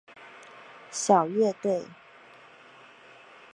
[0.89, 1.83] 小乐队。